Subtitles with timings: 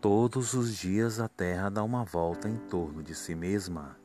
[0.00, 3.96] Todos os dias a Terra dá uma volta em torno de si mesma.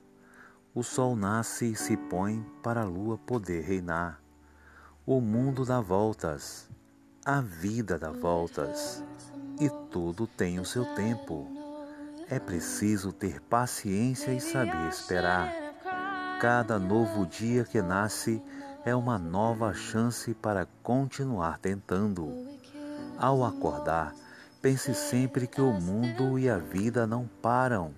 [0.73, 4.19] O Sol nasce e se põe para a Lua poder reinar.
[5.05, 6.67] O mundo dá voltas,
[7.23, 9.03] a vida dá voltas,
[9.59, 11.47] e tudo tem o seu tempo.
[12.27, 15.53] É preciso ter paciência e saber esperar.
[16.41, 18.41] Cada novo dia que nasce
[18.83, 22.31] é uma nova chance para continuar tentando.
[23.15, 24.22] Ao acordar,
[24.63, 27.93] Pense sempre que o mundo e a vida não param,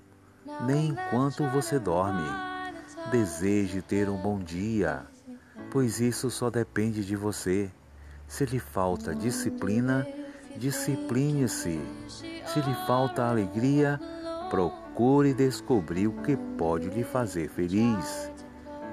[0.66, 2.28] nem enquanto você dorme.
[3.12, 5.06] Deseje ter um bom dia,
[5.70, 7.70] pois isso só depende de você.
[8.28, 10.08] Se lhe falta disciplina,
[10.58, 11.80] discipline-se.
[12.48, 14.02] Se lhe falta alegria,
[14.50, 18.32] procure descobrir o que pode lhe fazer feliz.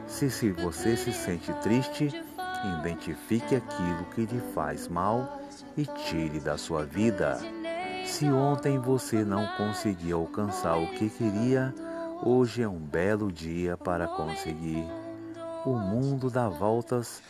[0.06, 2.22] Se, se você se sente triste,
[2.80, 5.40] identifique aquilo que lhe faz mal
[5.74, 7.40] e tire da sua vida.
[8.22, 11.74] Se ontem você não conseguiu alcançar o que queria,
[12.22, 14.86] hoje é um belo dia para conseguir.
[15.66, 17.20] O mundo dá voltas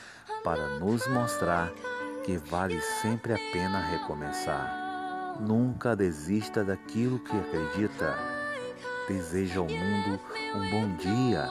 [0.44, 1.72] para nos mostrar
[2.24, 5.38] que vale sempre a pena recomeçar.
[5.40, 8.14] Nunca desista daquilo que acredita.
[9.08, 10.20] Deseja ao mundo
[10.54, 11.48] um bom dia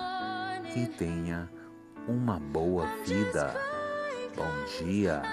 [0.75, 1.49] e tenha
[2.07, 3.55] uma boa vida.
[4.37, 5.23] Bom dia.